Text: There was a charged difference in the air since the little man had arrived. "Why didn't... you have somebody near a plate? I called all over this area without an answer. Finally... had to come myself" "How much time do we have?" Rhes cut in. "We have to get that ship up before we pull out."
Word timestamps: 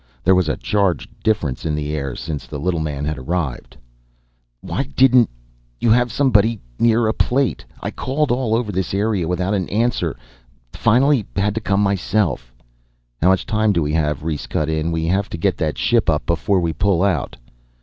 There 0.23 0.33
was 0.33 0.49
a 0.49 0.57
charged 0.57 1.11
difference 1.21 1.63
in 1.63 1.75
the 1.75 1.95
air 1.95 2.15
since 2.15 2.47
the 2.47 2.57
little 2.57 2.79
man 2.79 3.05
had 3.05 3.19
arrived. 3.19 3.77
"Why 4.61 4.85
didn't... 4.95 5.29
you 5.79 5.91
have 5.91 6.11
somebody 6.11 6.59
near 6.79 7.05
a 7.05 7.13
plate? 7.13 7.63
I 7.81 7.91
called 7.91 8.31
all 8.31 8.55
over 8.55 8.71
this 8.71 8.95
area 8.95 9.27
without 9.27 9.53
an 9.53 9.69
answer. 9.69 10.15
Finally... 10.73 11.27
had 11.35 11.53
to 11.53 11.61
come 11.61 11.83
myself" 11.83 12.51
"How 13.21 13.27
much 13.27 13.45
time 13.45 13.73
do 13.73 13.83
we 13.83 13.93
have?" 13.93 14.23
Rhes 14.23 14.47
cut 14.47 14.69
in. 14.69 14.91
"We 14.91 15.05
have 15.05 15.29
to 15.29 15.37
get 15.37 15.55
that 15.57 15.77
ship 15.77 16.09
up 16.09 16.25
before 16.25 16.59
we 16.59 16.73
pull 16.73 17.03
out." 17.03 17.35